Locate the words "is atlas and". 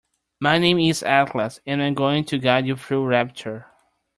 0.79-1.79